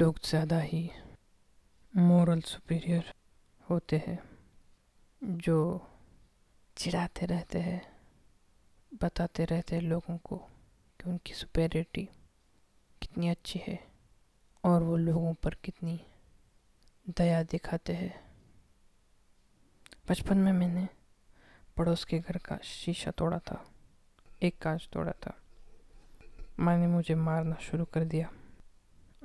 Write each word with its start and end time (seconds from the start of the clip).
लोग 0.00 0.18
ज़्यादा 0.24 0.58
ही 0.60 0.90
moral 1.94 2.40
superior 2.40 3.12
होते 3.70 3.96
हैं, 3.96 4.18
जो 5.22 5.86
चिढ़ाते 6.76 7.26
रहते 7.26 7.58
हैं, 7.58 7.80
बताते 9.02 9.44
रहते 9.44 9.76
हैं 9.76 9.82
लोगों 9.82 10.16
को 10.18 10.36
कि 11.00 11.08
उनकी 11.10 11.34
सुपेरिटी 11.34 12.08
कितनी 13.02 13.28
अच्छी 13.28 13.62
है 13.66 13.78
और 14.64 14.82
वो 14.82 14.96
लोगों 14.96 15.34
पर 15.34 15.54
कितनी 15.54 16.00
दया 17.16 17.42
दिखाते 17.42 17.92
हैं। 17.92 18.14
बचपन 20.08 20.38
में 20.38 20.52
मैंने 20.52 20.88
पड़ोस 21.76 22.04
के 22.04 22.18
घर 22.18 22.38
का 22.38 22.58
शीशा 22.64 23.10
तोड़ा 23.10 23.38
था, 23.38 23.64
एक 24.42 24.58
कांच 24.58 24.88
तोड़ा 24.92 25.12
था। 25.12 25.38
माँ 26.60 26.76
ने 26.78 26.86
मुझे 26.86 27.14
मारना 27.14 27.56
शुरू 27.60 27.84
कर 27.84 28.04
दिया। 28.04 28.30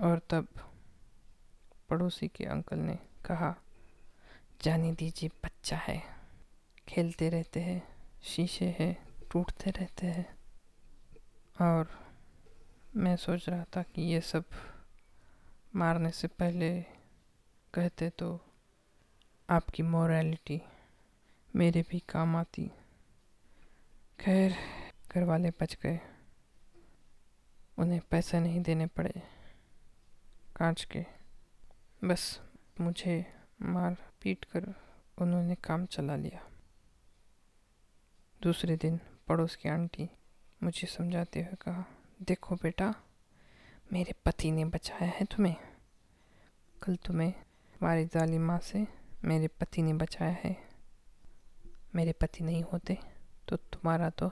और 0.00 0.18
तब 0.30 0.48
पड़ोसी 1.88 2.28
के 2.28 2.44
अंकल 2.44 2.78
ने 2.78 2.94
कहा, 3.24 3.56
जाने 4.62 4.92
दीजिए, 4.92 5.30
बच्चा 5.44 5.76
है। 5.76 6.02
खेलते 6.88 7.28
रहते 7.28 7.60
हैं, 7.60 7.96
शीशे 8.22 8.76
है, 8.78 9.06
टूटते 9.30 9.70
रहते 9.70 10.06
हैं। 10.06 10.36
और 11.60 12.12
मैं 12.96 13.16
सोच 13.16 13.48
रहा 13.48 13.64
था 13.76 13.82
कि 13.82 14.02
ये 14.02 14.20
सब 14.20 14.44
मारने 15.76 16.10
से 16.10 16.28
पहले 16.28 16.82
कहते 17.74 18.10
तो 18.10 18.44
आपकी 19.50 19.82
मोरालिटी 19.82 20.62
मेरे 21.56 21.84
भी 21.90 21.98
काम 21.98 22.36
आती। 22.36 22.70
खैर, 24.20 24.54
घर 25.14 25.22
वाले 25.24 25.50
बच 25.50 25.78
गए। 25.82 26.00
उन्हें 27.78 28.00
पैसे 28.10 28.40
नहीं 28.40 28.62
देने 28.62 28.86
पड़े। 28.86 29.41
कांच 30.56 30.84
के। 30.84 31.04
बस 32.04 32.40
मुझे 32.80 33.34
मार 33.62 33.96
पीट 34.20 34.44
कर 34.44 34.74
उन्होंने 35.18 35.54
काम 35.54 35.86
चला 35.86 36.16
लिया। 36.16 36.40
दूसरे 38.42 38.76
दिन 38.76 39.00
पड़ोस 39.28 39.56
की 39.56 39.68
आंटी 39.68 40.08
मुझे 40.62 40.86
समझाते 40.86 41.40
हुए 41.40 41.54
कहा, 41.54 41.84
देखो 42.22 42.54
बेटा, 42.54 42.94
मेरे 43.92 44.14
पति 44.24 44.50
ने 44.50 44.64
बचाया 44.64 45.10
है 45.10 45.24
तुम्हें। 45.24 45.56
कल 46.82 46.96
तुम्हें 46.96 47.30
हमारी 47.74 48.04
जाली 48.04 48.38
माँ 48.38 48.58
से 48.58 48.86
मेरे 49.24 49.48
पति 49.48 49.82
ने 49.82 49.92
बचाया 49.94 50.36
है। 50.44 50.56
मेरे 51.94 52.12
पति 52.12 52.44
नहीं 52.44 52.62
होते 52.62 52.98
तो 53.48 53.56
तुम्हारा 53.56 54.10
तो 54.10 54.30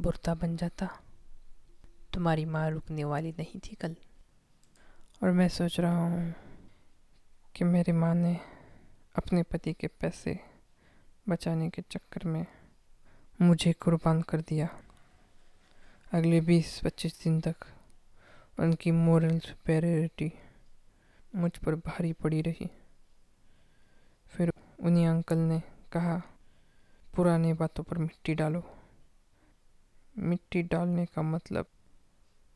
बुरता 0.00 0.34
बन 0.34 0.56
जाता। 0.56 0.88
तुम्हारी 2.12 2.44
माँ 2.44 2.70
रुकने 2.70 3.04
वाली 3.04 3.32
नहीं 3.32 3.60
थी 3.60 3.74
कल। 3.74 3.96
और 5.22 5.30
मैं 5.30 5.48
सोच 5.48 5.80
रहा 5.80 5.98
हूँ 5.98 6.34
कि 7.54 7.64
मेरी 7.64 7.92
माँ 7.92 8.14
ने 8.14 8.40
अपने 9.16 9.42
पति 9.42 9.72
के 9.72 9.86
पैसे 9.86 10.38
बचाने 11.28 11.70
के 11.70 11.82
चक्कर 11.82 12.24
में 12.24 12.46
मुझे 13.42 13.72
कुर्बान 13.72 14.22
कर 14.22 14.40
दिया। 14.40 14.68
अगले 16.12 16.40
बीस 16.40 16.80
पच्चीस 16.84 17.24
दिन 17.24 17.40
तक 17.40 17.54
उनकी 18.58 18.90
मोरल 18.90 19.38
सुपेरिटी 19.38 20.32
मुझ 21.34 21.56
पर 21.58 21.74
भारी 21.74 22.12
पड़ी 22.12 22.42
रही। 22.42 22.70
फिर 24.26 24.52
उन्हीं 24.80 25.06
अंकल 25.06 25.38
ने 25.38 25.62
कहा, 25.92 26.22
पुराने 27.16 27.54
बातों 27.54 27.84
पर 27.84 27.98
मिट्टी 27.98 28.34
डालो। 28.34 28.64
मिट्टी 30.18 30.62
डालने 30.62 31.06
का 31.06 31.22
मतलब 31.22 31.66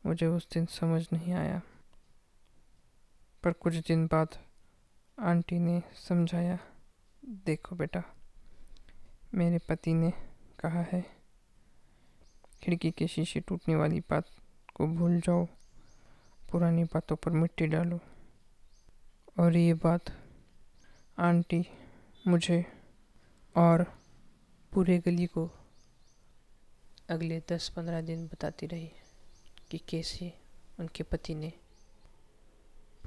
मुझे 0.05 0.25
उस 0.25 0.47
दिन 0.53 0.65
समझ 0.65 1.07
नहीं 1.13 1.33
आया। 1.33 1.61
पर 3.47 3.53
कुछ 3.53 3.75
दिन 3.75 4.07
बाद 4.07 4.27
आंटी 5.19 5.59
ने 5.59 5.83
समझाया, 5.93 6.59
देखो 7.25 7.75
बेटा, 7.75 8.03
मेरे 9.33 9.57
पति 9.57 9.93
ने 9.93 10.13
कहा 10.59 10.81
है, 10.81 11.01
खिड़की 12.63 12.91
के 12.91 13.07
शीशे 13.07 13.39
टूटने 13.39 13.75
वाली 13.75 13.99
बात 13.99 14.25
को 14.75 14.87
भूल 14.87 15.19
जाओ, 15.19 15.45
पुरानी 16.51 16.83
बातों 16.83 17.15
पर 17.15 17.31
मिट्टी 17.31 17.67
डालो। 17.67 17.99
और 19.39 19.55
ये 19.55 19.73
बात 19.73 20.01
आंटी 21.19 21.67
मुझे 22.27 22.65
और 23.55 23.83
पूरे 24.73 24.97
गली 24.99 25.25
को 25.25 25.51
अगले 27.09 27.43
दस 27.51 27.69
पंद्रह 27.69 28.01
दिन 28.01 28.27
बताती 28.27 28.67
रही 28.67 28.91
कि 29.71 29.77
कैसे 29.77 30.33
उनके 30.79 31.03
पति 31.03 31.35
ने 31.35 31.53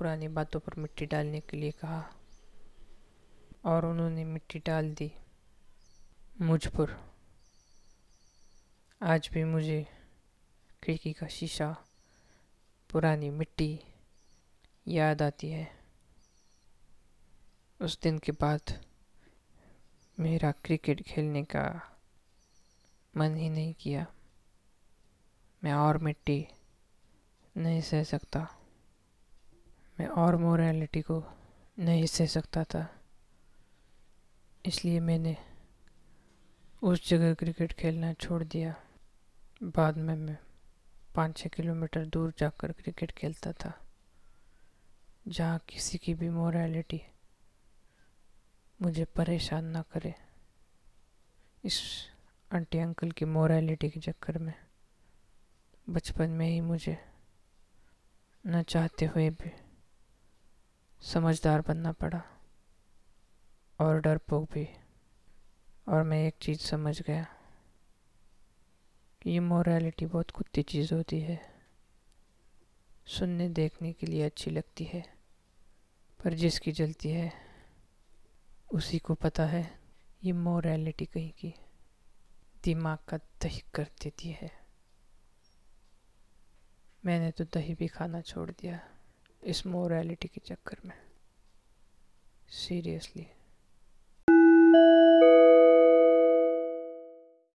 पुरानी 0.00 0.28
बातों 0.28 0.60
पर 0.60 0.74
मिट्टी 0.80 1.06
डालने 1.06 1.40
के 1.40 1.56
लिए 1.56 1.70
कहा। 1.70 2.12
और 3.64 3.86
उन्होंने 3.86 4.24
मिट्टी 4.24 4.58
डाल 4.58 4.94
दी। 4.94 5.12
मुझ 6.40 6.66
पर। 6.66 7.14
आज 9.02 9.30
भी 9.32 9.44
मुझे 9.44 9.86
खिड़की 10.84 11.12
का 11.12 11.26
शीशा, 11.26 11.76
पुरानी 12.90 13.30
मिट्टी 13.30 13.80
याद 14.88 15.22
आती 15.22 15.50
है। 15.50 15.78
उस 17.80 18.00
दिन 18.00 18.18
के 18.18 18.32
बाद 18.32 18.84
मेरा 20.20 20.52
क्रिकेट 20.52 21.02
खेलने 21.02 21.44
का 21.44 21.96
मन 23.16 23.36
ही 23.36 23.50
नहीं 23.50 23.74
किया। 23.74 24.06
मैं 25.64 25.72
और 25.72 25.98
मिट्टी 25.98 26.46
नहीं 27.56 27.80
सह 27.80 28.04
सकता। 28.04 28.59
मैं 30.00 30.06
और 30.08 30.36
मोरालिटी 30.36 31.00
को 31.02 31.22
नहीं 31.78 32.04
सह 32.06 32.26
सकता 32.26 32.62
था। 32.64 32.86
इसलिए 34.64 35.00
मैंने 35.00 35.36
उस 36.82 37.08
जगह 37.08 37.34
क्रिकेट 37.34 37.72
खेलना 37.72 38.12
छोड़ 38.12 38.42
दिया। 38.44 38.74
बाद 39.62 39.96
में 39.98 40.14
मैं 40.16 40.38
पाँच 41.14 41.36
छः 41.36 41.48
किलोमीटर 41.48 42.06
दूर 42.06 42.32
जाकर 42.38 42.72
क्रिकेट 42.72 43.10
खेलता 43.10 43.52
था, 43.52 43.72
जहाँ 45.28 45.60
किसी 45.68 45.98
की 45.98 46.14
भी 46.14 46.28
मोरालिटी 46.30 47.02
मुझे 48.80 49.04
परेशान 49.16 49.64
ना 49.66 49.82
करे। 49.92 50.14
इस 51.64 51.82
आंटी 52.50 52.78
अंकल 52.78 53.10
की 53.10 53.24
मोरालिटी 53.26 53.90
के 53.90 54.00
चक्कर 54.00 54.38
में 54.38 54.54
बचपन 55.86 56.30
में 56.30 56.46
ही 56.46 56.60
मुझे 56.60 56.98
न 58.44 58.62
चाहते 58.62 59.06
हुए 59.06 59.30
भी 59.32 59.52
समझदार 61.02 61.60
बनना 61.60 61.92
पड़ा। 61.92 62.22
और 63.80 64.00
डर 64.00 64.10
डरपोक 64.10 64.52
भी। 64.52 64.68
और 65.88 66.02
मैं 66.02 66.26
एक 66.26 66.34
चीज़ 66.42 66.60
समझ 66.60 67.02
गया 67.02 67.26
कि 69.22 69.30
ये 69.30 69.40
मोरालिटी 69.40 70.06
बहुत 70.06 70.30
कुत्ती 70.30 70.62
चीज़ 70.62 70.94
होती 70.94 71.20
है। 71.20 71.60
सुनने, 73.06 73.48
देखने 73.48 73.92
के 73.92 74.06
लिए 74.06 74.22
अच्छी 74.22 74.50
लगती 74.50 74.84
है, 74.84 75.18
पर 76.24 76.34
जिसकी 76.34 76.72
जलती 76.72 77.10
है, 77.10 77.32
उसी 78.72 78.98
को 78.98 79.14
पता 79.14 79.46
है 79.46 79.80
ये 80.24 80.32
मोरालिटी 80.32 81.06
कहीं 81.06 81.32
की 81.32 81.54
दिमाग 82.64 82.98
का 83.08 83.16
दही 83.16 83.62
कर 83.74 83.84
देती 84.02 84.28
है। 84.28 84.50
मैंने 87.04 87.30
तो 87.30 87.44
दही 87.44 87.74
भी 87.74 87.86
खाना 87.86 88.20
छोड़ 88.20 88.50
दिया। 88.50 88.89
इस 89.42 89.66
मोरालिटी 89.66 90.28
के 90.28 90.40
चक्कर 90.44 90.76
में। 90.84 90.94
सीरियसली 92.48 93.26